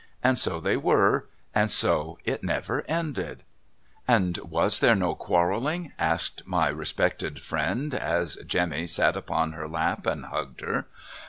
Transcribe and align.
And 0.23 0.39
so 0.39 0.59
they 0.59 0.77
were, 0.77 1.27
and 1.53 1.69
so 1.69 2.17
it 2.25 2.43
never 2.43 2.81
ended!'' 2.87 3.43
And 4.17 4.35
was 4.39 4.79
there 4.79 4.95
no 4.95 5.13
quarrelling?' 5.13 5.91
asked 6.11 6.41
my 6.47 6.69
respected 6.69 7.39
friend, 7.39 7.93
as 7.93 8.37
Jemmy 8.37 8.87
sat 8.87 9.15
upon 9.15 9.51
her 9.51 9.67
lap 9.67 10.07
and 10.07 10.25
hugged 10.25 10.61
her. 10.61 10.87